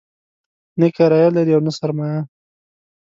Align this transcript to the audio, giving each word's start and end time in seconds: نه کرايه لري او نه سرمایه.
نه 0.79 0.87
کرايه 0.95 1.29
لري 1.35 1.51
او 1.55 1.61
نه 1.67 1.71
سرمایه. 1.79 2.21